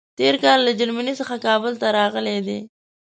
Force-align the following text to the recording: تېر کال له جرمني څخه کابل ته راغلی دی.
تېر 0.17 0.35
کال 0.43 0.59
له 0.67 0.71
جرمني 0.79 1.13
څخه 1.19 1.35
کابل 1.45 1.73
ته 1.81 1.87
راغلی 1.97 2.37
دی. 2.47 2.59